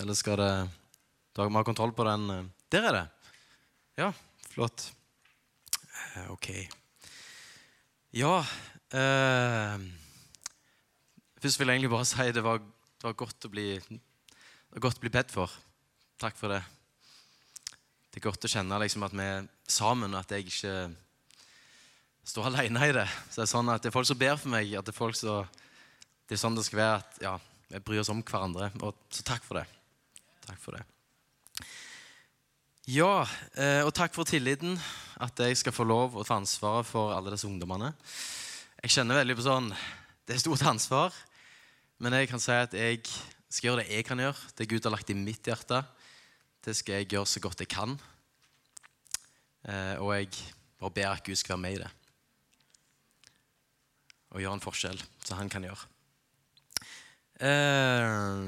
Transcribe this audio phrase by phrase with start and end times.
[0.00, 0.52] Eller skal det
[1.36, 2.30] Dere må ha kontroll på den.
[2.30, 3.06] eh, Der er det.
[4.00, 4.12] Ja,
[4.50, 4.90] flott.
[6.16, 6.48] Eh, OK.
[8.12, 8.40] Ja
[8.90, 9.78] eh,
[11.40, 12.42] Først vil jeg egentlig bare si det
[13.00, 15.50] det var godt å bli det var godt å bli bedt for.
[16.20, 16.60] Takk for det.
[18.10, 20.74] Det er godt å kjenne liksom, at vi er sammen, og at jeg ikke
[22.28, 23.06] står alene i det.
[23.30, 24.74] Så det er sånn at det er folk som ber for meg.
[24.78, 25.46] at Det er folk som,
[26.28, 27.00] det er sånn det skal være.
[27.00, 27.32] at ja,
[27.70, 28.72] Vi bryr oss om hverandre.
[28.82, 29.66] Og, så takk for det.
[30.42, 30.82] Takk for det.
[32.90, 33.22] Ja,
[33.54, 34.74] eh, og takk for tilliten.
[35.22, 37.92] At jeg skal få lov å ta ansvaret for alle disse ungdommene.
[38.80, 39.68] Jeg kjenner veldig på sånn
[40.26, 41.14] Det er stort ansvar.
[42.02, 43.04] Men jeg kan si at jeg
[43.50, 44.50] skal gjøre det jeg kan gjøre.
[44.56, 45.84] Det Gud har lagt i mitt hjerte.
[46.64, 47.94] Det skal jeg gjøre så godt jeg kan.
[49.68, 50.34] Eh, og jeg
[50.80, 51.94] bare ber at Gud skal være med i det.
[54.34, 55.99] Og gjøre en forskjell, som han kan gjøre.
[57.40, 58.40] Eh,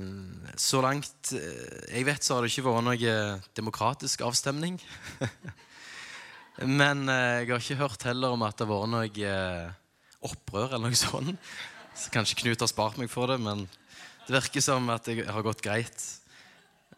[0.60, 3.12] så langt eh, jeg vet, så har det ikke vært noe
[3.56, 4.77] demokratisk avstemning.
[6.80, 9.71] Men eh, jeg har ikke hørt heller om at det har vært noe eh,
[10.29, 11.52] opprør eller noe sånt.
[11.96, 13.66] Så kanskje Knut har spart meg for det, men
[14.26, 16.04] det virker som at det har gått greit.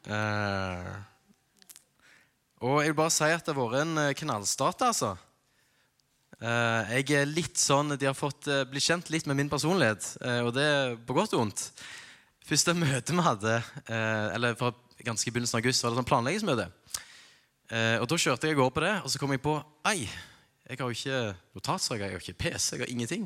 [0.07, 0.91] Eh,
[2.65, 5.15] og jeg vil bare si at det har vært en eh, knallstart, altså.
[6.43, 10.17] Eh, jeg er litt sånn, De har fått eh, bli kjent litt med min personlighet,
[10.25, 11.69] eh, og det er på godt og vondt.
[12.45, 13.53] Første møte vi hadde,
[13.89, 14.69] eller fra
[15.01, 16.67] ganske i begynnelsen av august, var det sånn planleggingsmøte.
[18.03, 19.55] Og Da kjørte jeg og går på det, og så kom jeg på
[19.89, 20.03] Ei,
[20.69, 21.23] jeg har jo ikke
[21.57, 23.25] notatsak, jeg har ikke PC, jeg har ingenting.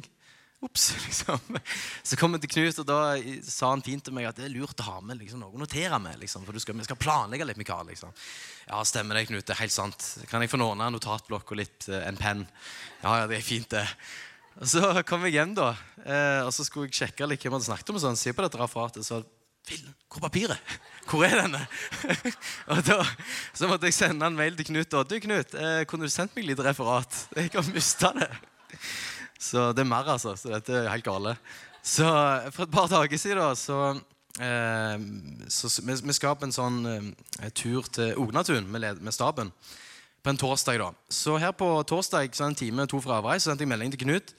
[0.61, 1.59] Ops, liksom.
[2.03, 3.01] Så kom jeg til Knut, og da
[3.47, 5.61] sa han fint til meg at det er lurt å ha med liksom, noe å
[5.61, 6.19] notere med.
[6.19, 7.87] Liksom, for skal, vi skal planlegge litt, Mikael.
[7.93, 8.11] Liksom.
[8.67, 9.47] Ja, stemmer det, Knut.
[9.47, 10.09] Det er helt sant.
[10.31, 12.43] Kan jeg få låne en notatblokk og litt, eh, en penn?
[13.05, 13.87] Ja, ja, det er fint, det.
[14.59, 15.71] Og Så kom jeg hjem, da,
[16.03, 18.01] eh, og så skulle jeg sjekke litt hvem jeg hadde snakket om.
[18.01, 19.07] og sånn, Se på dette referatet.
[19.07, 19.23] Så
[20.09, 20.77] hvor er papiret?
[21.09, 21.61] Hvor er denne?
[22.73, 23.03] og da,
[23.55, 24.91] Så måtte jeg sende en mail til Knut.
[24.91, 25.05] da.
[25.05, 27.27] Du, Knut, eh, kunne du sendt meg litt referat?
[27.37, 28.31] Jeg har mista det.
[29.39, 30.35] Så det er mer, altså.
[30.37, 31.37] Så dette er helt gale.
[31.83, 32.07] Så
[32.53, 33.81] for et par dager siden så,
[34.43, 35.05] eh,
[35.49, 39.53] så vi, vi skal på en sånn eh, tur til Ognatun med, med staben
[40.23, 40.79] på en torsdag.
[40.83, 40.93] da.
[41.09, 44.03] Så her på torsdag, så en time to fra avreis, så sendte jeg melding til
[44.03, 44.35] Knut.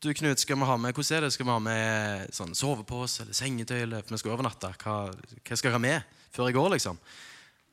[0.00, 1.32] Du, Knut, skal vi ha med, Hvordan er det?
[1.32, 3.80] Skal vi ha med sånn sovepose eller sengetøy?
[3.82, 4.70] eller vi skal overnatte?
[4.82, 6.98] Hva, hva skal jeg ha med før jeg går, liksom?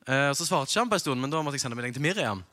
[0.08, 2.06] Eh, så svarte ikke han på en stund, men da måtte jeg sende melding til
[2.06, 2.44] Miriam.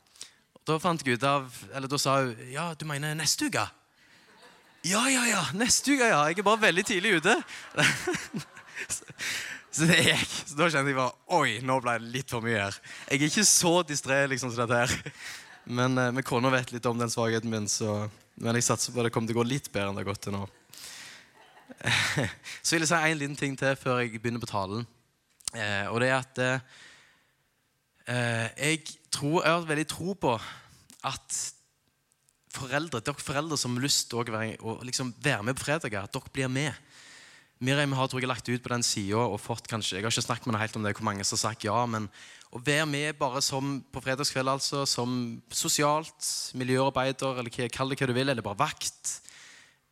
[0.67, 3.65] Da fant jeg ut av, eller da sa hun ja, du mener neste uke?
[4.87, 5.41] Ja, ja, ja.
[5.59, 6.21] Neste uke, ja.
[6.29, 7.35] Jeg er bare veldig tidlig ute.
[9.75, 10.37] så, det gikk.
[10.47, 12.79] Så da kjente jeg bare Oi, nå ble det litt for mye her.
[13.09, 15.19] Jeg er ikke så distré liksom som dette her.
[15.69, 18.07] Men eh, min kone vet litt om den svakheten min, så
[18.39, 20.11] men jeg satser på at det kommer til å gå litt bedre enn det har
[20.13, 20.45] gått til nå.
[22.63, 24.85] Så vil jeg si en liten ting til før jeg begynner på talen.
[25.51, 26.77] Eh, og det er at eh,
[28.07, 30.35] eh, jeg, tror, jeg har veldig tro på
[31.09, 31.39] at
[32.59, 36.15] foreldre, dere foreldre som har lyst til å være, liksom være med på fredager, at
[36.15, 36.89] dere blir med.
[37.59, 40.23] Miriam har tror jeg, lagt ut på den sida og fått kanskje, Jeg har ikke
[40.23, 42.07] snakket med henne helt om det, hvor mange som har sagt ja, men
[42.55, 48.07] å være med bare som på fredagskveld, altså, som sosialt miljøarbeider, eller kall det hva
[48.07, 49.19] du vil, eller bare vakt,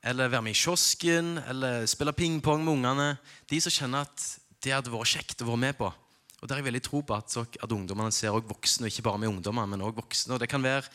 [0.07, 3.07] eller være med i kiosken, eller spille pingpong med ungene
[3.49, 4.25] De som kjenner at
[4.63, 5.91] det hadde vært kjekt å være med på.
[6.37, 9.05] Og der har jeg veldig tro på at, at ungdommene ser også voksne, og ikke
[9.09, 10.35] bare med ungdommer, men også voksne.
[10.35, 10.85] Og det kan være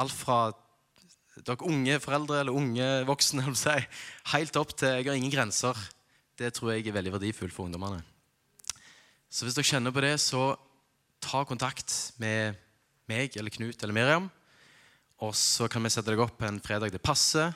[0.00, 0.38] alt fra
[1.40, 3.44] dere unge foreldre eller unge voksne,
[4.34, 5.78] helt opp til jeg har ingen grenser.
[6.38, 8.02] Det tror jeg er veldig verdifullt for ungdommene.
[9.32, 10.52] Så hvis dere kjenner på det, så
[11.22, 12.58] ta kontakt med
[13.08, 14.28] meg eller Knut eller Miriam.
[15.22, 17.52] Og så kan vi sette dere opp en fredag det passer.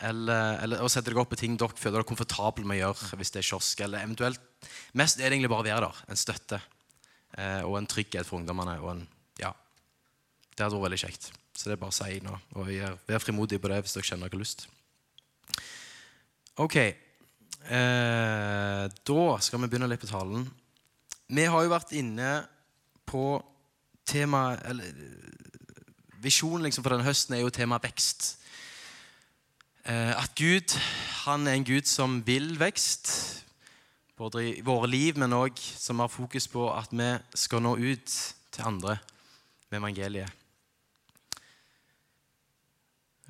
[0.00, 3.18] Eller, eller og sette dere opp på ting dere føler dere komfortable med å gjøre.
[3.20, 4.46] hvis det er kiosk, eller eventuelt
[4.96, 6.00] Mest er det egentlig bare å være der.
[6.12, 6.60] En støtte.
[7.36, 8.78] Eh, og en trygghet for ungdommene.
[8.84, 9.04] Og en,
[9.40, 9.52] ja,
[10.54, 11.30] det hadde vært veldig kjekt.
[11.60, 12.32] Så det er bare å si nå.
[12.56, 14.62] Og vær, frimodig på det hvis dere kjenner dere har lyst.
[16.64, 16.76] Ok.
[16.80, 20.46] Eh, da skal vi begynne litt på talen.
[21.28, 22.30] Vi har jo vært inne
[23.04, 23.42] på
[24.08, 24.88] tema eller,
[26.20, 28.34] Visjonen liksom for denne høsten er jo tema vekst.
[29.84, 30.72] Eh, at Gud
[31.26, 33.12] han er en Gud som vil vekst,
[34.16, 38.18] både i våre liv, men òg som har fokus på at vi skal nå ut
[38.52, 38.98] til andre
[39.70, 40.36] med evangeliet.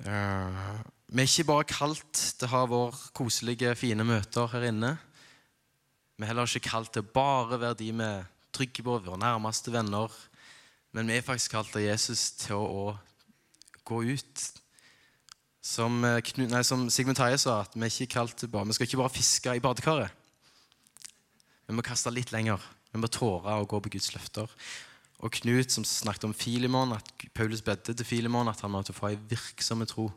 [0.11, 4.95] vi er ikke bare kalt til å ha våre koselige, fine møter her inne.
[6.17, 9.71] Vi er heller ikke kalt til bare være de vi er trygge på, våre nærmeste
[9.73, 10.11] venner.
[10.91, 14.43] Men vi er faktisk kalt av Jesus til å, å gå ut.
[15.61, 19.13] Som, eh, nei, som Sigmund Taie sa, at vi, ikke bare, vi skal ikke bare
[19.13, 20.11] fiske i badekaret.
[21.67, 22.59] Vi må kaste litt lenger.
[22.91, 24.51] Vi må tåre å gå på Guds løfter.
[25.21, 29.11] Og Knut som snakket om Filimon, at Paulus bedde til Filimon at han måtte få
[29.11, 30.09] ei virksomme tro.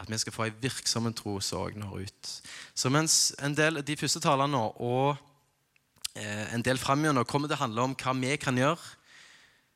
[0.00, 2.30] At vi skal få ei virksomme tro som òg når ut.
[2.74, 5.16] Så mens en del, de første talene og
[6.16, 8.80] eh, en del framover kommer til å handle om hva vi kan gjøre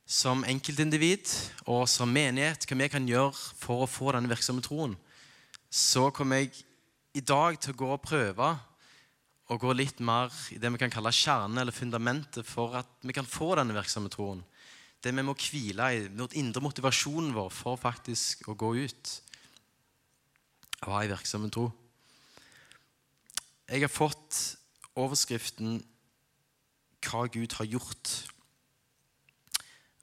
[0.09, 1.29] som enkeltindivid
[1.69, 4.97] og som menighet, hva vi kan gjøre for å få denne virksomme troen,
[5.69, 6.65] så kommer jeg
[7.13, 8.55] i dag til å gå og prøve
[9.49, 13.15] å gå litt mer i det vi kan kalle kjernen eller fundamentet for at vi
[13.17, 14.43] kan få denne virksomme troen.
[15.01, 19.13] Det vi må hvile i, den indre motivasjonen vår for faktisk å gå ut
[20.85, 21.69] og ha en virksom tro.
[23.69, 24.57] Jeg har fått
[24.97, 25.83] overskriften
[27.01, 28.31] 'Hva Gud har gjort'.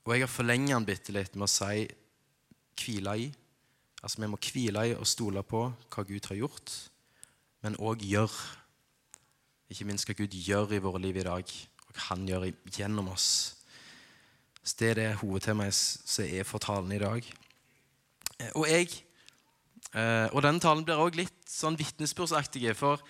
[0.05, 1.87] Og jeg har forlenget den bitte litt med å si
[2.77, 3.33] 'hvile i'.
[4.03, 6.71] Altså Vi må hvile i og stole på hva Gud har gjort,
[7.61, 8.64] men òg gjøre
[9.71, 11.53] ikke minst hva Gud gjør i våre liv i dag,
[11.87, 13.55] og Han gjør gjennom oss.
[14.63, 17.23] Så Det er det hovedtemaet som er for talen i dag.
[18.39, 18.89] Eh, og jeg,
[19.93, 23.01] eh, og denne talen blir også litt sånn vitnesbyrdsaktig for,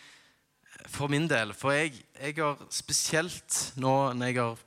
[0.88, 1.54] for min del.
[1.54, 4.58] For jeg, jeg, har spesielt nå når jeg har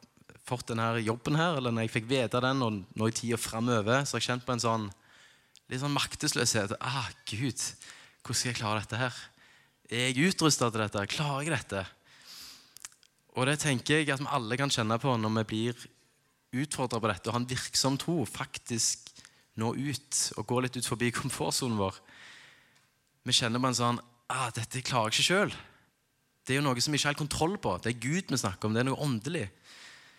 [0.49, 4.05] fått denne jobben her, eller når jeg fikk vite den, og nå i tida framover,
[4.05, 4.89] så har jeg kjent på en sånn
[5.69, 6.73] litt sånn maktesløshet.
[6.81, 7.61] Ah, Gud,
[8.25, 9.19] hvordan skal jeg klare dette her?
[9.89, 11.07] Er jeg utrusta til dette?
[11.09, 11.85] Klarer jeg dette?
[13.41, 15.87] Og det tenker jeg at vi alle kan kjenne på når vi blir
[16.61, 18.19] utfordra på dette og har en virksom tro.
[18.29, 19.09] Faktisk
[19.59, 21.97] nå ut og gå litt ut forbi komfortsonen vår.
[23.25, 25.57] Vi kjenner på en sånn ah, 'Dette klarer jeg ikke sjøl'.
[26.45, 27.77] Det er jo noe som vi ikke har kontroll på.
[27.81, 28.77] Det er Gud vi snakker om.
[28.77, 29.49] Det er noe åndelig.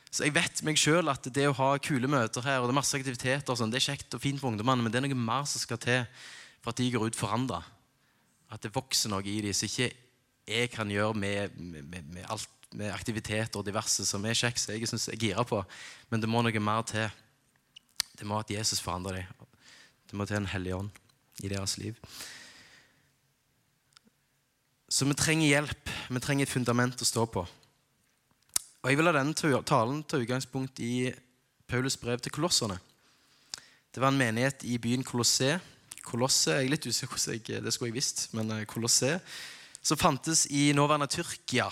[0.10, 2.82] Så jeg vet meg sjøl at det å ha kule møter her, og det er
[2.82, 5.18] masse aktiviteter, og sånn, det er kjekt og fint for ungdommene, men det er noe
[5.18, 6.06] mer som skal til
[6.62, 7.62] for at de går ut forandra.
[8.50, 9.92] At det vokser noe i dem som ikke
[10.50, 14.74] jeg kan gjøre med, med, med, alt, med aktiviteter og diverse som er kjekt, som
[14.74, 15.62] jeg syns jeg girer på.
[16.10, 17.06] Men det må noe mer til.
[18.18, 19.48] Det må at Jesus forandrer dem.
[20.10, 20.90] Det må til en hellig ånd
[21.46, 21.98] i deres liv.
[24.90, 25.92] Så vi trenger hjelp.
[26.10, 27.46] Vi trenger et fundament å stå på.
[28.80, 31.12] Og Jeg vil ha denne talen ta utgangspunkt i
[31.70, 32.80] Paulus brev til kolosserne.
[33.94, 35.62] Det var en menighet i byen Kolosseum
[36.10, 39.18] Kolosse Jeg er litt usikker hvordan jeg, det skulle jeg visst, men eh, Kolosse.
[39.80, 41.70] Som fantes i nåværende Tyrkia.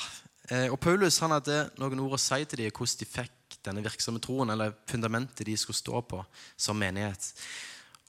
[0.47, 3.83] Eh, og Paulus han hadde noen ord å si til dem hvordan de fikk denne
[3.83, 6.21] virksomme troen, eller fundamentet de skulle stå på
[6.55, 7.33] som menighet.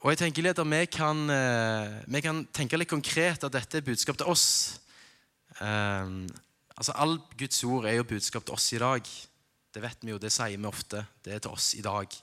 [0.05, 3.81] Og jeg tenker litt at vi kan, eh, vi kan tenke litt konkret at dette
[3.81, 4.79] er budskap til oss.
[5.59, 6.29] Um,
[6.77, 9.03] altså All Guds ord er jo budskap til oss i dag.
[9.75, 11.03] Det vet vi jo, det sier vi ofte.
[11.25, 12.15] Det er til oss i dag.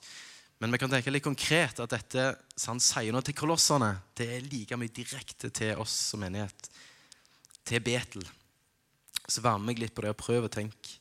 [0.63, 2.25] Men vi kan tenke litt konkret at dette
[2.63, 6.69] han sier nå til kolossene, det er like mye direkte til oss som menighet.
[7.68, 8.24] Til Betel.
[9.28, 11.00] Så vær med meg litt på det og prøv å tenke.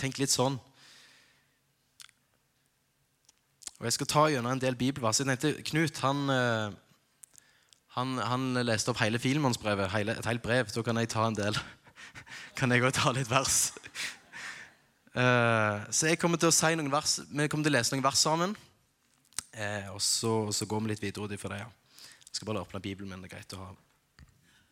[0.00, 0.56] Tenk litt sånn.
[3.78, 5.20] Og Jeg skal ta gjennom en del bibelvers.
[5.20, 6.74] Jeg tenkte, Knut han, eh,
[7.98, 10.70] han, han leste opp hele Filmannsbrevet, et helt brev.
[10.72, 11.58] Da kan jeg ta en del.
[12.58, 13.74] Kan jeg òg ta litt vers?
[15.14, 18.06] Eh, så jeg kommer til å si noen vers, Vi kommer til å lese noen
[18.06, 18.54] vers sammen.
[19.54, 21.60] Eh, og så, så, går vi litt videre ut ifra det.
[21.62, 21.70] Ja.
[22.26, 23.22] Jeg skal bare åpne Bibelen min.
[23.22, 23.70] Det er greit å ha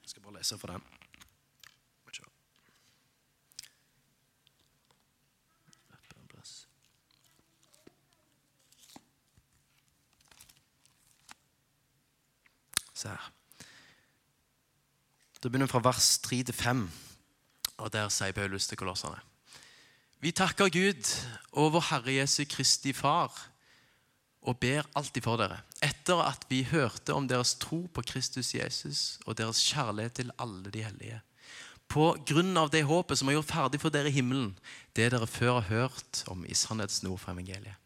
[0.03, 0.91] Jeg skal bare lese for den.
[13.03, 13.31] Se her.
[15.43, 16.83] Da begynner vi fra vers 3 til 5,
[17.83, 19.19] og der sier Paulus til kolossene.
[20.23, 21.09] Vi takker Gud
[21.59, 23.52] og vår Herre Jesu Kristi Far
[24.43, 29.03] og ber alltid for dere, etter at vi hørte om deres tro på Kristus Jesus
[29.27, 31.21] og deres kjærlighet til alle de hellige.
[31.93, 34.55] På grunn av det håpet som har gjort ferdig for dere i himmelen,
[34.97, 37.79] det dere før har hørt om i sannhets nord for evangeliet.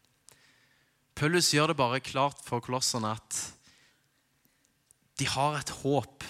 [1.17, 3.37] Paulus gjør det bare klart for kolosserne at
[5.17, 6.25] de har et håp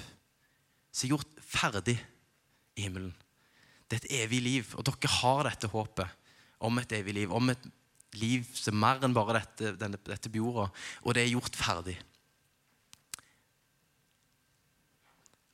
[0.91, 1.97] som er gjort ferdig
[2.77, 3.13] i himmelen.
[3.87, 6.31] Det er et evig liv, og dere har dette håpet
[6.63, 7.67] om et evig liv, om et
[8.15, 10.69] liv som er mer enn bare dette, denne, dette på jorda.
[11.03, 11.97] Og det er gjort ferdig.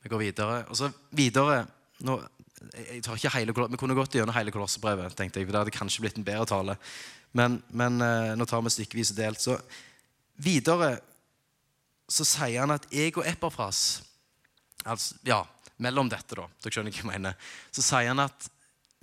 [0.03, 0.62] Vi går videre.
[0.69, 1.63] Og så videre
[2.03, 2.19] nå,
[2.74, 5.75] jeg tar ikke hele, Vi kunne gått gjennom hele Kolossebrevet, tenkte jeg, for det hadde
[5.75, 6.77] kanskje blitt en bedre tale.
[7.33, 9.41] Men, men eh, nå tar vi stykkevis og delt.
[9.41, 9.57] Så
[10.43, 10.98] videre
[12.12, 14.03] så sier han at jeg og Epafras
[14.83, 15.43] altså, Ja,
[15.81, 16.48] mellom dette, da.
[16.62, 17.53] Dere skjønner hva jeg mener.
[17.72, 18.50] Så sier han at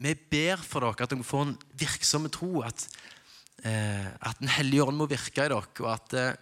[0.01, 2.63] vi ber for dere at dere får en virksom tro.
[2.65, 2.87] At
[3.69, 6.39] at Den hellige ånd må virke i dere, og at eh,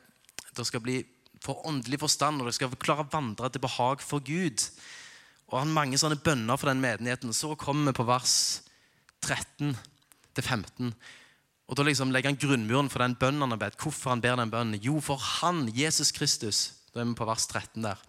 [0.54, 1.00] dere skal bli
[1.42, 4.64] for åndelig forstand, og dere skal klare å vandre til behag for Gud.
[5.48, 7.32] Og han mange sånne bønner for den menigheten.
[7.32, 8.34] Så kommer vi på vers
[9.24, 9.76] 13,
[10.36, 10.92] til 15.
[11.68, 13.78] Og Da liksom legger han grunnmuren for den bønnen han har bedt.
[13.80, 14.80] Hvorfor han ber den bønnen?
[14.82, 18.00] Jo, for han, Jesus Kristus, da er vi på vers 13 der.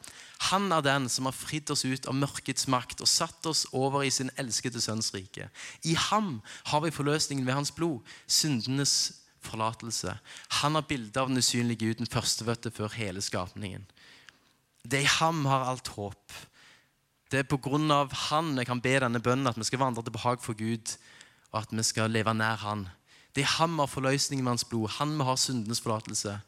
[0.47, 4.05] Han er den som har fridd oss ut av mørkets makt og satt oss over
[4.07, 5.49] i sin elskede sønns rike.
[5.83, 6.37] I ham
[6.71, 10.15] har vi forløsningen ved hans blod, syndenes forlatelse.
[10.61, 13.83] Han har bildet av den usynlige Gud, den førstefødte før hele skapningen.
[14.87, 16.39] Det i ham har alt håp.
[17.29, 20.05] Det er på grunn av han jeg kan be denne bønnen, at vi skal vandre
[20.05, 20.95] til behag for Gud,
[21.51, 22.87] og at vi skal leve nær han.
[23.35, 24.89] Det er ham vi har forløsningen med hans blod.
[24.97, 26.39] Han vi har syndenes forlatelse.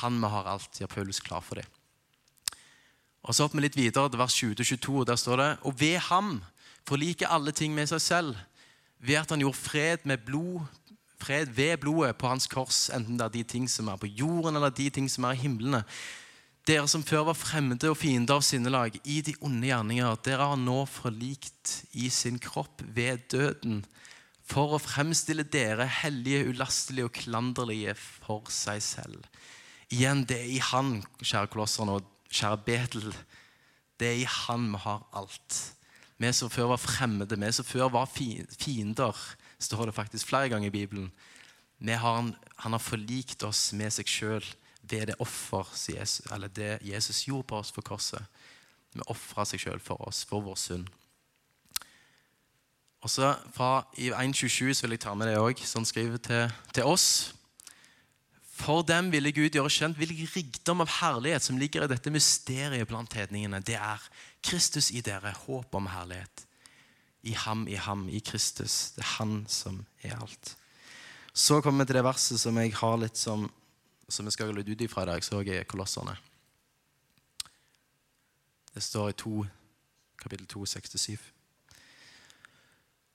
[0.00, 0.80] Han vi har alt.
[0.80, 1.66] Ja, Paulus klar for det.
[3.24, 4.98] Og Så hopper vi litt videre til vers 20-22.
[5.00, 6.42] og Der står det Og ved ham
[6.86, 8.36] forliker alle ting med seg selv,
[9.00, 10.66] ved at han gjorde fred med blod,
[11.20, 14.56] fred ved blodet på hans kors, enten det er de ting som er på jorden,
[14.56, 15.80] eller de ting som er i himlene.
[16.68, 20.60] Dere som før var fremmede og fiender av sinnelag i de onde gjerninger, dere har
[20.60, 23.82] nå forlikt i sin kropp ved døden,
[24.44, 29.24] for å fremstille dere hellige, ulastelige og klanderlige for seg selv.
[29.92, 33.14] Igjen, det er i Han, kjære kolosserne og kjære Betel,
[34.00, 35.60] det er i Han vi har alt.
[36.18, 39.16] Vi som før var fremmede, vi som før var fiender,
[39.58, 41.12] står det faktisk flere ganger i Bibelen.
[41.84, 44.44] Har, han har forlikt oss med seg sjøl
[44.82, 45.68] ved det offer
[46.32, 48.24] eller det Jesus gjorde på oss for korset.
[48.94, 50.86] Vi ofra seg sjøl for oss, for vår synd.
[53.04, 56.84] Og så fra I 1.27 vil jeg ta med det òg, som skriver til, til,
[56.84, 57.34] oss.
[58.54, 62.88] For dem ville Gud gjøre kjent hvilken rikdom av herlighet som ligger i dette mysteriet
[62.88, 63.62] blant hedningene.
[63.66, 64.02] Det er
[64.44, 66.46] Kristus i dere, håp om herlighet.
[67.24, 68.92] I ham, i ham, i Kristus.
[68.94, 70.54] Det er Han som er alt.
[71.34, 73.48] Så kommer vi til det verset som jeg har litt som
[74.08, 76.16] som vi skal lytte ut ifra i dag, så er Kolosserne.
[78.74, 79.46] Det står i 2,
[80.18, 81.33] kapittel 2, 6-7.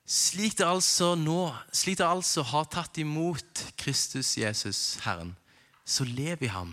[0.10, 5.36] Slik dere altså nå, slik dere altså har tatt imot Kristus Jesus, Herren,
[5.86, 6.72] så lev i ham,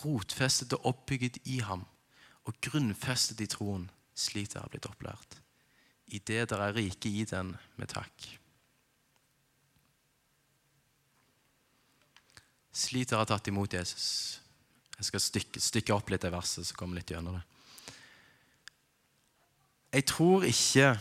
[0.00, 1.84] rotfestet og oppbygget i ham,
[2.48, 5.36] og grunnfestet i troen, slik dere har blitt opplært.
[6.08, 8.30] I det dere er rike i den med takk.
[12.72, 14.40] Slik dere har tatt imot Jesus.
[14.96, 17.44] Jeg skal stykke, stykke opp litt i verset, så kommer litt gjennom det.
[20.00, 20.96] Jeg tror ikke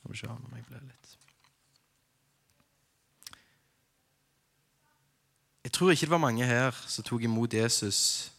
[0.00, 1.16] Skal vi se om jeg ble litt
[5.60, 8.30] Jeg tror ikke det var mange her som tok imot Jesus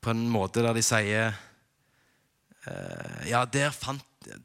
[0.00, 1.34] på en måte der de sier
[2.70, 4.02] eh, Ja, der fant,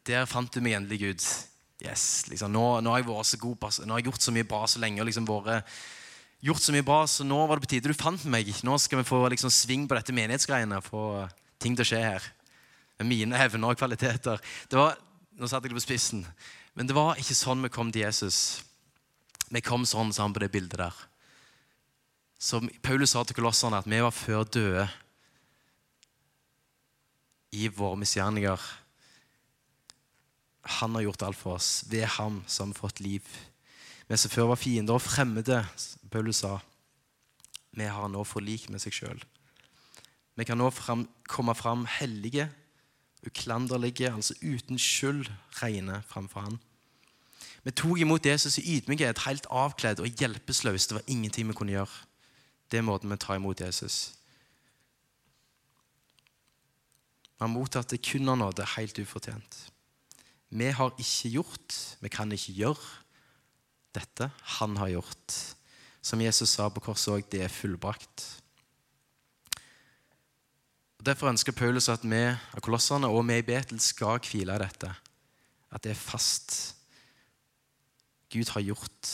[0.08, 1.26] der fant du meg endelig, Gud.
[1.82, 4.50] Yes, liksom, nå, nå, har jeg vært så god, nå har jeg gjort så mye
[4.52, 5.02] bra så lenge.
[5.02, 5.72] og liksom vært,
[6.44, 8.52] gjort så mye bra, så nå var det på tide du fant meg.
[8.66, 10.82] Nå skal vi få liksom, sving på dette menighetsgreiene.
[10.86, 11.06] Få
[11.62, 12.30] ting til å skje her.
[13.02, 14.42] Med mine evner og kvaliteter.
[14.72, 14.98] Var,
[15.34, 16.26] nå satte jeg det på spissen.
[16.78, 18.62] Men det var ikke sånn vi kom til Jesus.
[19.52, 21.00] Vi kom sånn sammen på det bildet der.
[22.42, 24.86] Som Paulus sa til kolosserne, at vi var før døde
[27.52, 28.70] i våre misgjerninger
[30.62, 31.84] han har gjort alt for oss.
[31.90, 33.26] Ved ham så har fått liv.
[34.08, 35.64] Vi som før var fiender og fremmede,
[36.12, 36.60] Paulus sa,
[37.72, 39.22] vi har nå forlik med seg sjøl.
[40.36, 42.50] Vi kan nå fram, komme fram hellige,
[43.26, 45.30] uklanderlige, altså uten skyld,
[45.62, 46.60] rene framfor han.
[47.64, 50.88] Vi tok imot Jesus i ydmykhet, helt avkledd og hjelpeløs.
[50.88, 52.08] Det var ingenting vi kunne gjøre.
[52.72, 54.16] Det er måten vi tar imot Jesus.
[57.38, 59.60] Vi har mottatt det kun av nåde, helt ufortjent.
[60.50, 62.90] Vi har ikke gjort, vi kan ikke gjøre
[63.96, 65.38] dette han har gjort.
[66.02, 68.41] Som Jesus sa på korset òg, det er fullbrakt.
[71.02, 74.62] Og Derfor ønsker Paulus at vi av kolosserne og vi i Betel skal hvile i
[74.62, 74.92] dette.
[75.74, 76.76] At det er fast.
[78.30, 79.10] Gud har gjort.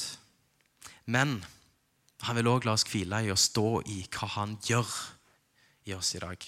[1.07, 1.39] Men
[2.27, 4.91] han vil òg la oss hvile i å stå i hva han gjør
[5.87, 6.43] i oss i dag.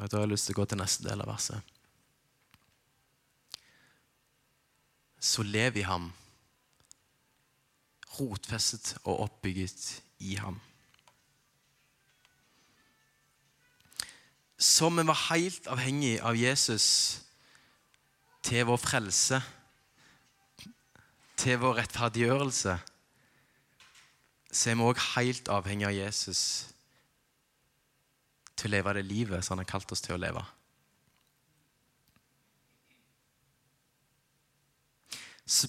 [0.00, 1.60] Og Da har jeg lyst til å gå til neste del av verset.
[5.22, 6.08] så lev i ham,
[8.18, 9.84] rotfestet og oppbygget
[10.26, 10.58] i ham.
[14.62, 16.86] Som vi var helt avhengig av Jesus
[18.46, 19.40] til vår frelse,
[21.42, 22.74] til vår rettferdiggjørelse,
[24.52, 26.42] så er vi òg helt avhengig av Jesus
[28.54, 30.42] til å leve det livet som han har kalt oss til å leve.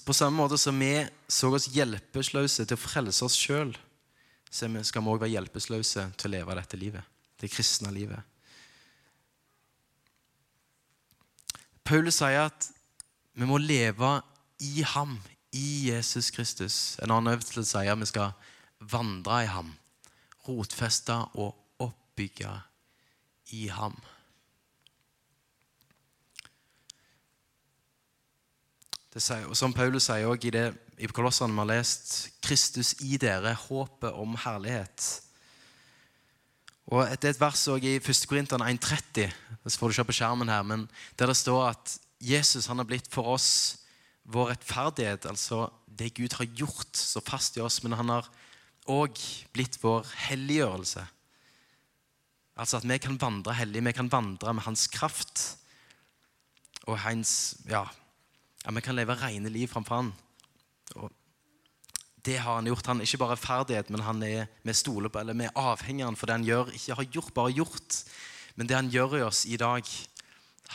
[0.05, 0.91] På samme måte som vi
[1.27, 3.73] så oss hjelpeløse til å frelse oss sjøl,
[4.53, 7.09] så skal vi òg være hjelpeløse til å leve dette livet,
[7.41, 8.21] det kristne livet.
[11.83, 12.69] Paulus sier at
[13.33, 14.21] vi må leve
[14.63, 15.17] i ham,
[15.51, 16.97] i Jesus Kristus.
[17.03, 18.31] En annen øvelse sier at vi skal
[18.79, 19.73] vandre i ham.
[20.47, 22.51] Rotfeste og oppbygge
[23.55, 23.97] i ham.
[29.13, 33.17] Sier, og Som Paulus sier også i det i Kolossene vi har lest, Kristus i
[33.17, 35.22] dere, håpet om herlighet.
[36.91, 38.25] Og Det er et vers i 1.
[38.27, 39.31] Korinterne 1,30,
[39.63, 42.87] det får du se på skjermen her, men der det står at Jesus han har
[42.87, 43.79] blitt for oss
[44.23, 48.27] vår rettferdighet, altså det Gud har gjort så fast i oss, men han har
[48.91, 49.19] òg
[49.55, 51.03] blitt vår helliggjørelse.
[52.59, 55.57] Altså at vi kan vandre hellig, vi kan vandre med hans kraft
[56.83, 57.85] og hans Ja,
[58.65, 60.13] at vi kan leve rene liv framfor han.
[62.23, 62.87] Det har han gjort.
[62.87, 66.05] Han er ikke bare ferdighet, men han er, vi stoler på, eller vi er avhengig
[66.07, 67.97] av for det han gjør, ikke har gjort, bare gjort.
[68.55, 69.89] Men det han gjør i oss i dag,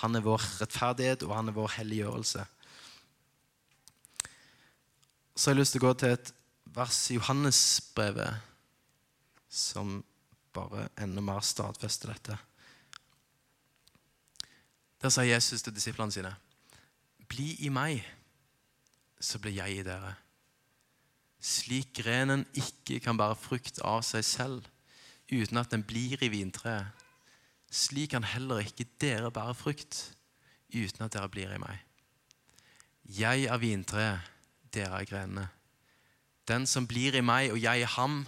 [0.03, 2.45] han er vår rettferdighet, og han er vår helliggjørelse.
[5.39, 6.33] Så har jeg lyst til å gå til et
[6.77, 8.45] vers i Johannesbrevet
[9.49, 10.03] som
[10.53, 12.37] bare enda mer stadfester dette.
[14.99, 16.35] Der sa Jesus til disiplene sine.:
[17.29, 18.03] Bli i meg,
[19.21, 20.17] så blir jeg i dere.
[21.39, 24.67] Slik grenen ikke kan bære frukt av seg selv
[25.31, 26.89] uten at den blir i vintreet,
[27.71, 29.99] slik kan heller ikke dere bære frukt
[30.73, 31.85] uten at dere blir i meg.
[33.19, 34.25] Jeg er vintreet,
[34.73, 35.47] dere er grenene.
[36.49, 38.23] Den som blir i meg og jeg i ham,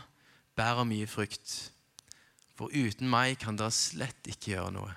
[0.56, 1.72] bærer mye frukt.
[2.56, 4.92] For uten meg kan dere slett ikke gjøre noe.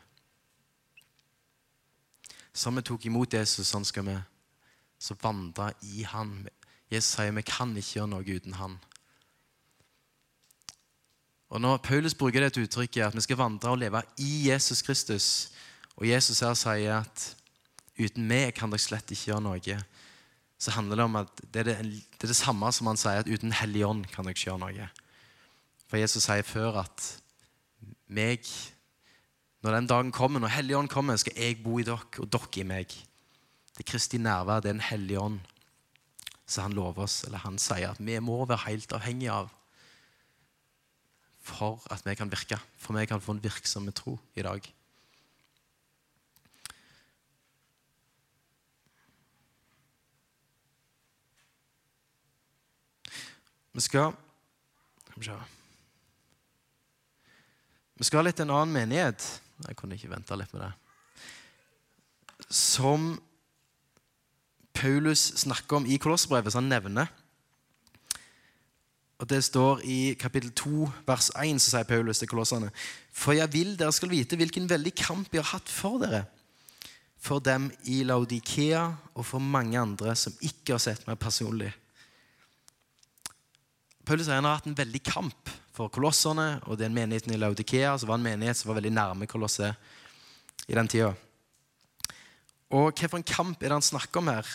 [2.53, 4.17] Som vi tok imot Jesus, sånn skal vi
[4.99, 6.43] så vandre i Han.
[6.93, 8.77] Jesus sier vi kan ikke gjøre noe uten Han.
[11.53, 14.81] Og Når Paulus bruker det et uttrykket at vi skal vandre og leve i Jesus
[14.81, 15.27] Kristus,
[15.97, 17.27] og Jesus her sier at
[17.99, 19.77] uten meg kan dere slett ikke gjøre noe,
[20.57, 23.21] så handler det om at det er det, det, er det samme som han sier
[23.21, 24.89] at uten Hellig Ånd kan dere ikke gjøre noe.
[25.91, 27.09] For Jesus sier før at
[28.13, 28.47] meg
[29.63, 32.59] Når den dagen kommer, når Hellig Ånd kommer, skal jeg bo i dere, og dere
[32.59, 32.91] i meg.
[33.73, 35.39] Det er Kristi nærvær, det er en hellig ånd.
[36.45, 39.51] Så han lover oss, eller han sier at vi må være helt avhengige av
[41.43, 42.59] for at vi kan virke.
[42.79, 44.63] For vi kan få en virksom tro i dag.
[53.73, 54.13] Vi skal
[57.93, 59.23] Vi skal litt til en annen menighet.
[59.67, 60.71] Jeg kunne ikke vente litt med det.
[62.53, 63.13] Som
[64.73, 67.11] Paulus snakker om i Kolosserbrevet, som han nevner.
[69.23, 72.71] Og Det står i kapittel 2, vers 1, så sier Paulus til kolossene.:
[73.13, 76.25] For jeg vil dere skal vite hvilken veldig kamp jeg har hatt for dere,
[77.17, 78.83] for dem i Laudikea
[79.15, 81.71] og for mange andre som ikke har sett meg personlig.
[84.03, 87.95] Paulus sier han har hatt en veldig kamp for kolosserne og den menigheten i Laudikea,
[87.97, 91.13] som var en menighet som var veldig nærme kolosset i den tida.
[92.73, 94.47] Og hvilken kamp er det han snakker om her?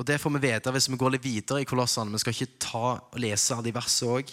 [0.00, 2.12] Og Det får vi vite hvis vi går litt videre i Kolossene.
[2.14, 4.32] Vi skal ikke ta og lese av de versene òg.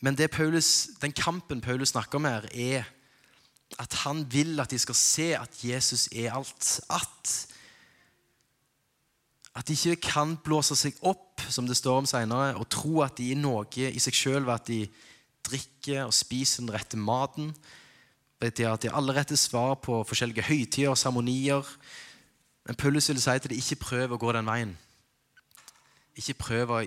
[0.00, 2.86] Men Paulus, den kampen Paulus snakker om her, er
[3.78, 6.80] at han vil at de skal se at Jesus er alt.
[6.88, 7.32] At,
[9.58, 13.18] at de ikke kan blåse seg opp, som det står om senere, og tro at
[13.18, 14.80] de er noe i seg sjøl ved at de
[15.48, 17.50] drikker og spiser den rette maten.
[18.38, 21.66] At de har alle rette svar på forskjellige høytider og seremonier
[22.68, 24.74] men Paulus vil si til dem ikke prøv å gå den veien.
[26.20, 26.80] Ikke prøv å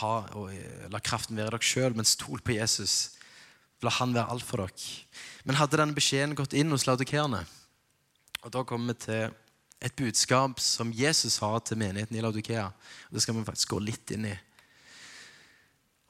[0.00, 0.12] ha,
[0.92, 3.16] la kraften være dere sjøl, men stol på Jesus.
[3.82, 4.92] La han være alt for dere.
[5.42, 7.42] Men hadde denne beskjeden gått inn hos laudikerne?
[8.46, 9.34] Og da kommer vi til
[9.82, 12.68] et budskap som Jesus har til menigheten i Laudikea.
[13.08, 14.36] Og Det skal vi faktisk gå litt inn i.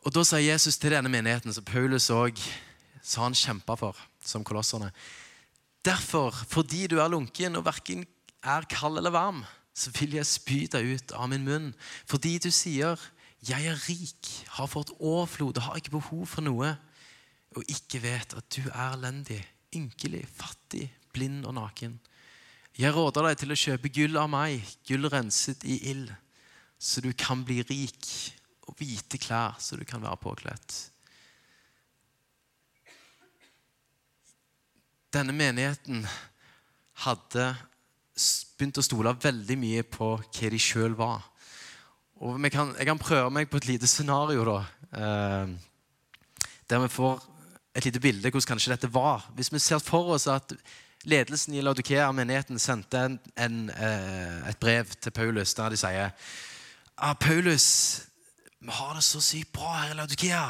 [0.04, 2.36] Og Da sa Jesus til denne menigheten, som Paulus òg
[3.02, 3.96] sa han kjempa for,
[4.26, 4.90] som kolosserne.
[5.86, 8.04] Derfor, fordi du er lunken og verken
[8.42, 9.44] er kald eller varm,
[9.76, 11.74] så vil jeg spy deg ut av min munn.
[12.08, 12.98] Fordi du sier,
[13.46, 16.76] 'Jeg er rik, har fått overflod og har ikke behov for noe',
[17.56, 22.00] og ikke vet at du er elendig, ynkelig, fattig, blind og naken.
[22.76, 26.10] Jeg råder deg til å kjøpe gull av meg, gull renset i ild,
[26.78, 28.32] så du kan bli rik,
[28.68, 30.90] og hvite klær, så du kan være påkledt.
[35.16, 36.02] Denne menigheten
[37.06, 37.44] hadde
[38.58, 41.22] begynt å stole veldig mye på hva de sjøl var.
[42.20, 44.58] Og kan, Jeg kan prøve meg på et lite scenario, da.
[44.92, 45.54] Eh,
[46.68, 47.24] der vi får
[47.76, 49.24] et lite bilde hvordan kanskje dette var.
[49.36, 50.52] Hvis vi ser for oss at
[51.04, 56.12] ledelsen i Laudikea, menigheten, sendte en, en, eh, et brev til Paulus der de sier
[56.96, 58.02] ah, Paulus,
[58.60, 60.48] vi har det så sykt bra her i Laudikea.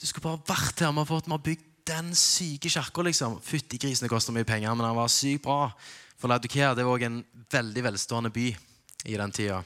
[0.00, 0.92] Du skulle bare vært her.
[0.92, 3.38] Vi har fått, vi har bygd den syke kirka, liksom.
[3.42, 5.70] Fytti grisen, det koster mye penger, men den var sykt bra.
[6.20, 8.48] For Laudikea det var også en veldig velstående by
[9.10, 9.62] i den tida.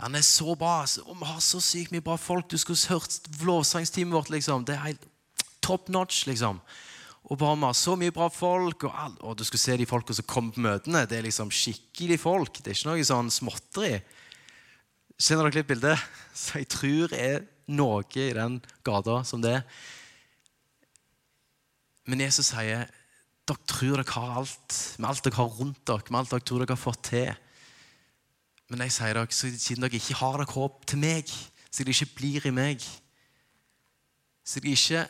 [0.00, 0.84] Han er så bra.
[0.86, 2.48] Vi har så sykt mye bra folk.
[2.48, 4.30] Du skulle hørt lovsangsteamet vårt.
[4.30, 4.64] liksom.
[4.64, 5.04] Det er helt
[5.60, 6.26] top notch.
[6.26, 6.60] liksom.
[7.24, 8.84] Og bare Vi har så mye bra folk.
[8.84, 11.06] Og, all, og du skulle se de folka som kommer på møtene.
[11.06, 12.62] Det er liksom skikkelig folk.
[12.62, 14.00] Det er ikke noe sånn småtteri.
[15.20, 15.98] Kjenner dere litt bildet?
[16.32, 19.60] Så jeg tror det er noe i den gata som det.
[22.08, 22.88] Men Jesus sier
[23.50, 26.62] dere tror dere har alt, med alt dere har rundt dere, med alt dere tror
[26.62, 27.30] dere har fått til.
[28.70, 31.32] Men jeg sier dere, siden dere ikke har dere håp til meg,
[31.70, 32.82] så det ikke blir i meg
[34.42, 35.04] Så dere ikke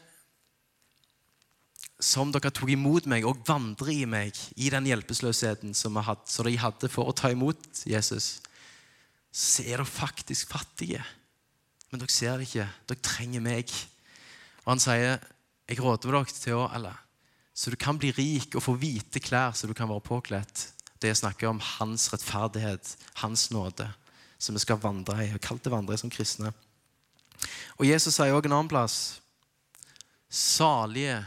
[2.01, 6.57] som dere tok imot meg og vandrer i meg i den hjelpeløsheten som, som de
[6.61, 8.39] hadde for å ta imot Jesus,
[9.31, 11.03] så er dere faktisk fattige.
[11.91, 12.67] Men dere ser det ikke.
[12.89, 13.75] Dere trenger meg.
[14.65, 15.21] Og han sier,
[15.71, 16.99] 'Jeg råder dere til å eller,
[17.55, 20.67] Så du kan bli rik og få hvite klær så du kan være påkledd.'
[21.01, 23.87] Det snakker om hans rettferdighet, hans nåde,
[24.39, 25.33] som vi skal vandre i.
[25.33, 26.53] og kalt det vandre som kristne.
[27.79, 29.21] Og Jesus sier også en annen plass
[30.31, 31.25] Salige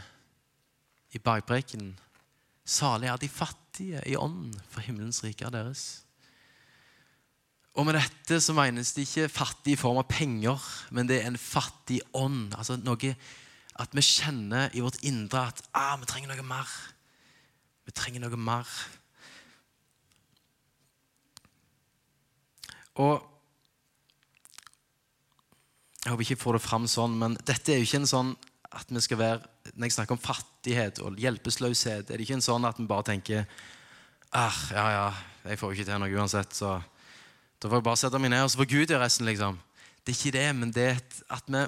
[1.12, 1.98] i bergprekenen.
[2.64, 6.04] Salige er de fattige i ånden, for himmelens rike er deres.
[7.74, 10.62] Og med dette så menes det ikke fattig i form av penger,
[10.94, 12.54] men det er en fattig ånd.
[12.54, 13.14] Altså noe
[13.80, 16.70] At vi kjenner i vårt indre at ah, vi trenger noe mer.
[17.84, 18.70] Vi trenger noe mer.
[23.02, 23.30] Og
[26.04, 28.34] Jeg håper ikke jeg får det fram sånn, men dette er jo ikke en sånn
[28.76, 32.44] at vi skal være Når jeg snakker om fattighet og hjelpeløshet, er det ikke en
[32.44, 33.46] sånn at vi bare tenker
[34.36, 35.06] ah, ja, ja,
[35.48, 36.74] jeg får jo ikke til noe uansett, så
[37.62, 39.24] da får jeg bare sette meg ned, og så får Gud gjøre resten.
[39.30, 39.56] liksom.
[40.04, 40.98] Det er ikke det, men det er
[41.32, 41.62] at vi,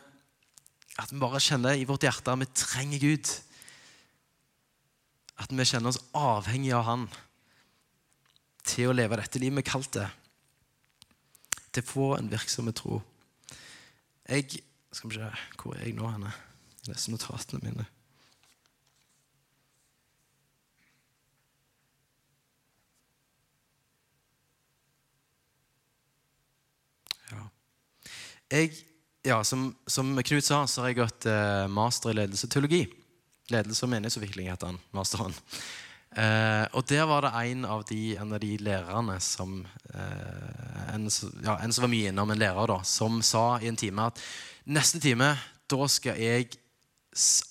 [0.96, 3.32] at vi bare kjenner i vårt hjerte at vi trenger Gud.
[5.36, 7.08] At vi kjenner oss avhengige av Han
[8.66, 10.08] til å leve dette livet vi kalte det.
[11.76, 13.02] Til å få en virksom tro.
[14.26, 14.62] Jeg
[14.96, 15.28] Skal vi se
[15.60, 16.32] Hvor er jeg nå henne?
[16.80, 17.84] Jeg leser notatene mine.
[27.30, 27.44] Ja.
[28.50, 28.72] Jeg,
[29.26, 32.84] ja, som, som, Knut sa, så har jeg gått eh, master i ledelse og teologi.
[33.50, 35.34] Ledelse og menighetsutvikling heter han, masteren.
[36.16, 39.58] Eh, og der var det en av de, en av de lærerne som
[39.92, 41.08] eh, en,
[41.44, 44.22] ja, en, som var mye innom, en lærer, da, som sa i en time at
[44.64, 45.34] neste time
[45.66, 46.48] da skal jeg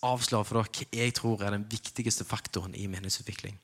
[0.05, 3.59] avsløre for dere hva jeg tror er den viktigste faktoren i menighetsutvikling.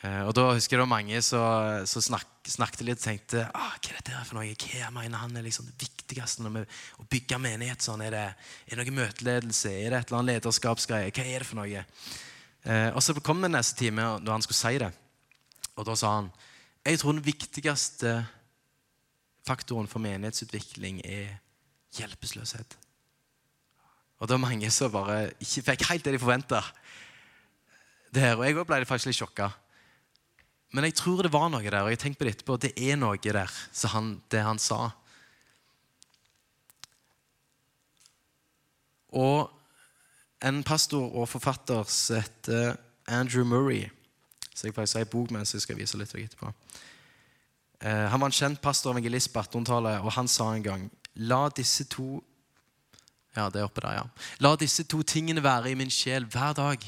[0.00, 3.74] Eh, og da husker jeg det var mange som snak, snakket litt og tenkte ah,
[3.76, 4.54] hva er dette for noe?
[4.56, 6.64] Hva mener han er liksom det viktigste når vi,
[7.02, 7.84] å bygge menighet?
[7.84, 8.04] sånn?
[8.06, 8.24] Er det,
[8.64, 9.74] er det noe møteledelse?
[9.76, 11.12] Er det et eller annet lederskapsgreie?
[11.12, 11.84] Hva er det for noe?
[12.64, 14.90] Eh, og Så kom det neste time da han skulle si det.
[15.76, 16.32] Og Da sa han
[16.80, 18.14] jeg tror den viktigste
[19.44, 21.34] faktoren for menighetsutvikling er
[21.98, 22.76] hjelpeløshet.
[24.16, 26.62] Og det var mange som bare ikke fikk helt det de forventa.
[28.16, 29.50] Og jeg ble faktisk litt sjokka.
[30.70, 32.56] Men jeg tror det var noe der, og jeg tenkte på det etterpå.
[32.62, 33.50] Det er noe der,
[33.94, 34.92] han, det han sa.
[39.18, 39.50] Og
[40.46, 42.76] en pastor og forfatter som heter
[43.10, 43.88] Andrew Murray
[44.54, 46.52] Så jeg faktisk har en bok mens jeg skal vise litt etterpå.
[47.80, 50.88] Eh, han var en kjent pastor og evangelist på 1800-tallet, og han sa en gang
[51.16, 52.20] La disse to
[53.36, 54.06] ja, det er oppe der, ja.
[54.42, 56.82] La disse to tingene være i min sjel hver dag.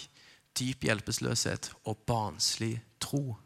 [0.58, 3.36] Dyp hjelpeløshet og barnslig tro.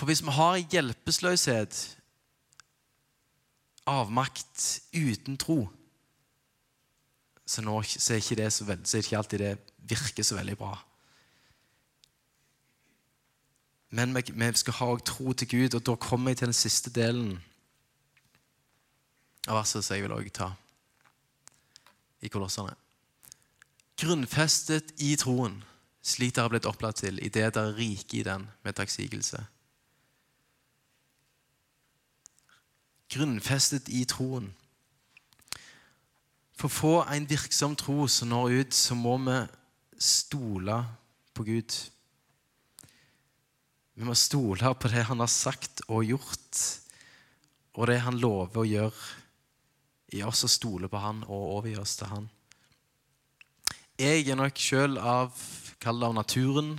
[0.00, 1.78] For hvis vi har hjelpeløshet,
[3.84, 4.62] avmakt,
[4.96, 5.66] uten tro,
[7.44, 9.50] så, nå, så, er ikke det så, veld, så ikke alltid det
[9.92, 10.70] virker så veldig bra.
[13.92, 16.94] Men vi, vi skal ha tro til Gud, og da kommer jeg til den siste
[16.96, 17.36] delen
[19.50, 20.50] av verset som jeg vil også ta
[22.24, 22.72] i Kolossene.
[24.00, 25.60] Grunnfestet i troen,
[26.00, 29.44] slik dere har blitt opplært til, idet dere er rike i den med takksigelse.
[33.10, 34.50] Grunnfestet i troen.
[36.60, 39.38] For å få en virksom tro som når ut, så må vi
[40.00, 40.76] stole
[41.36, 41.76] på Gud.
[43.96, 46.60] Vi må stole på det han har sagt og gjort,
[47.76, 49.08] og det han lover å gjøre
[50.16, 52.28] i oss og stole på han og overgi oss til han.
[54.00, 55.36] Jeg er nok sjøl av
[55.80, 56.70] kall det av naturen.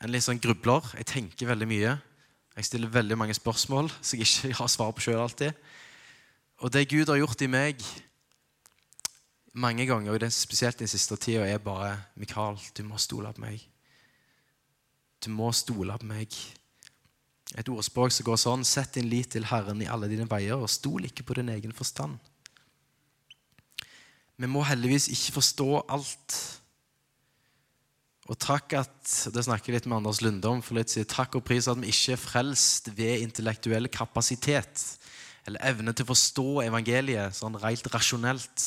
[0.00, 0.86] En litt sånn grubler.
[0.98, 1.96] Jeg tenker veldig mye.
[2.56, 5.52] Jeg stiller veldig mange spørsmål som jeg ikke har svar på sjøl alltid.
[6.60, 7.82] Og det Gud har gjort i meg
[9.52, 13.42] mange ganger, og det spesielt den siste tida, er bare Mikael, du må stole på
[13.42, 13.62] meg.
[15.24, 16.36] Du må stole på meg.
[17.58, 20.70] Et ordspråk som går sånn Sett din lit til Herren i alle dine veier, og
[20.70, 22.18] stol ikke på din egen forstand.
[24.40, 26.36] Vi må heldigvis ikke forstå alt.
[28.30, 28.98] Og takk at,
[29.34, 31.90] det snakker litt med Anders Lunde om for litt siden, takk og pris at vi
[31.90, 34.84] ikke er frelst ved intellektuell kapasitet
[35.48, 38.66] eller evne til å forstå evangeliet sånn rent rasjonelt.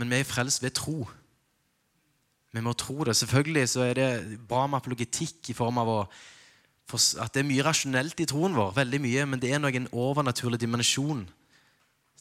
[0.00, 1.04] Men vi er frelst ved tro.
[2.54, 3.16] Vi må tro det.
[3.18, 6.00] Selvfølgelig så er det bra med apologetikk i form av å,
[6.94, 8.72] at det er mye rasjonelt i troen vår.
[8.78, 11.26] veldig mye, Men det er noen overnaturlig dimensjon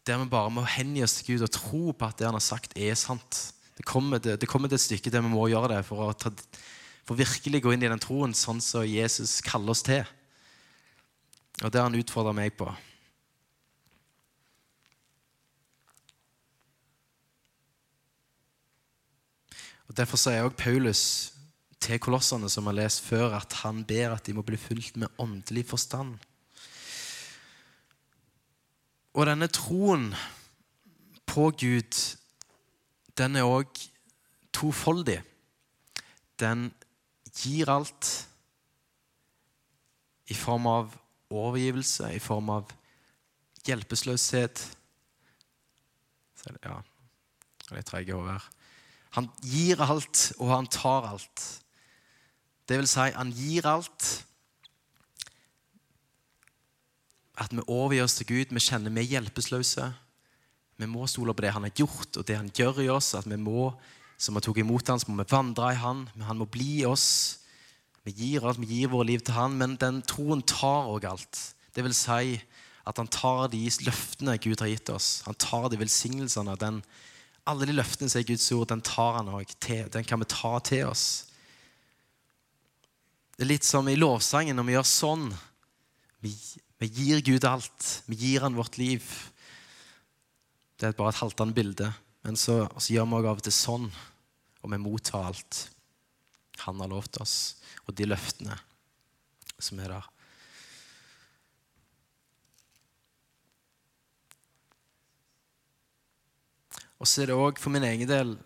[0.03, 2.43] der vi bare må hengi oss til Gud og tro på at det han har
[2.43, 3.53] sagt, er sant.
[3.77, 6.13] Det kommer, til, det kommer til et stykke der vi må gjøre det for å
[6.13, 6.29] ta,
[7.07, 10.03] for virkelig gå inn i den troen sånn som Jesus kaller oss til.
[11.63, 12.69] Og det har han utfordra meg på.
[19.89, 21.03] Og Derfor sier også Paulus
[21.83, 25.11] til kolossene, som har lest før, at han ber at de må bli fulgt med
[25.21, 26.15] åndelig forstand.
[29.13, 30.07] Og denne troen
[31.29, 31.99] på Gud,
[33.17, 33.69] den er òg
[34.53, 35.19] tofoldig.
[36.39, 36.71] Den
[37.33, 38.09] gir alt
[40.29, 40.93] i form av
[41.33, 42.71] overgivelse, i form av
[43.67, 44.63] hjelpeløshet
[46.59, 46.81] Ja,
[47.71, 48.47] litt treig i hodet her.
[49.15, 51.43] Han gir alt, og han tar alt.
[52.67, 54.07] Det vil si, han gir alt.
[57.39, 58.51] At vi overgir oss til Gud.
[58.51, 59.87] Vi kjenner vi er hjelpeløse.
[60.83, 63.13] Vi må stole på det han har gjort, og det han gjør i oss.
[63.15, 63.71] At vi må,
[64.19, 66.03] som har tatt imot han, så må vi vandre i han.
[66.27, 67.07] Han må bli i oss.
[68.03, 71.39] Vi gir alt, vi gir våre liv til han, men den troen tar òg alt.
[71.73, 72.35] Det vil si
[72.83, 75.21] at han tar de løftene Gud har gitt oss.
[75.27, 76.57] Han tar de velsignelsene.
[76.59, 76.83] den
[77.45, 79.87] alle de løftene som er Guds ord, den tar han også.
[79.91, 81.25] Den kan vi ta til oss.
[83.35, 85.25] Det er litt som i lovsangen når vi gjør sånn.
[86.23, 86.31] Vi,
[86.79, 87.87] vi gir Gud alt.
[88.07, 89.03] Vi gir han vårt liv.
[90.79, 91.91] Det er bare et haltende bilde.
[92.23, 93.87] Men så, så gjør vi av og til sånn,
[94.63, 95.67] og vi mottar alt
[96.63, 97.35] han har lovt oss,
[97.87, 98.55] og de løftene
[99.59, 100.09] som er der.
[106.99, 108.37] Og så er det òg for min egen del,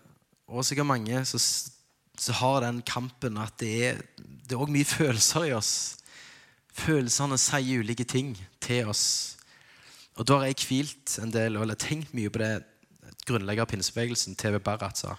[0.50, 5.72] og sikkert mange, så har den kampen at det er òg mye følelser i oss.
[6.78, 9.37] Følelsene sier ulike ting til oss.
[10.18, 12.52] Og da har jeg hvilt en del, eller tenkt mye på det
[13.28, 15.14] grunnlegger av pinsebevegelsen, TV Barrat, sa.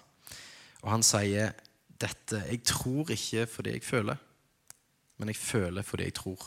[0.83, 1.53] Og han sier
[1.99, 4.19] dette Jeg tror ikke fordi jeg føler,
[5.17, 6.45] men jeg føler fordi jeg tror.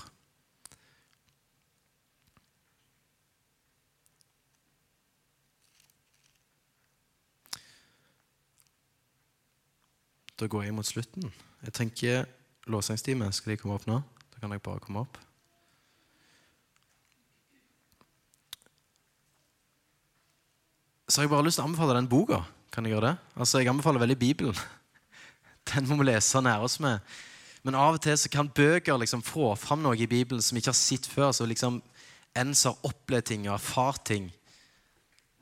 [10.40, 11.32] Da går jeg mot slutten.
[11.64, 12.24] Jeg tenker
[12.66, 14.00] Lovsangstime, skal de komme opp nå?
[14.32, 15.20] Da kan jeg bare komme opp.
[21.12, 22.38] Så har jeg bare lyst til å anbefale den boka.
[22.72, 23.16] Kan Jeg gjøre det?
[23.36, 24.56] Altså, jeg anbefaler veldig Bibelen.
[25.68, 27.04] Den må vi lese nære oss med.
[27.60, 30.64] Men av og til så kan bøker liksom få fram noe i Bibelen som vi
[30.64, 31.34] ikke har sett før.
[31.36, 31.82] Så liksom
[32.32, 34.32] ens har opplevd ting og erfart ting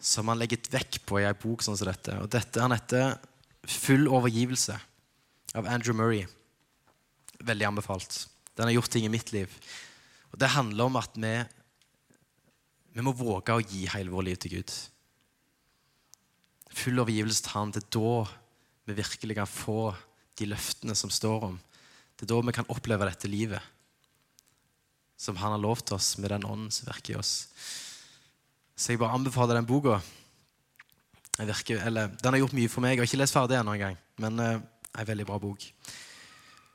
[0.02, 2.18] som man legger vekk på i ei bok sånn som dette.
[2.18, 3.14] Og dette han heter
[3.70, 4.74] Full overgivelse
[5.54, 6.24] av Andrew Murray.
[7.46, 8.24] Veldig anbefalt.
[8.58, 9.52] Den har gjort ting i mitt liv.
[10.34, 11.36] Og Det handler om at vi,
[12.96, 14.80] vi må våge å gi hele vårt liv til Gud.
[16.70, 17.74] Full overgivelse til Han.
[17.74, 18.14] Det er da
[18.90, 19.92] vi virkelig kan få
[20.38, 21.58] de løftene som står om.
[22.16, 23.62] Det er da vi kan oppleve dette livet
[25.20, 27.48] som Han har lovt oss med den ånden som virker i oss.
[28.72, 29.98] Så jeg bare anbefaler den boka.
[31.36, 32.94] Den har gjort mye for meg.
[32.94, 33.98] Jeg har ikke lest ferdig ennå engang.
[34.20, 34.62] Men uh,
[34.96, 35.66] en veldig bra bok.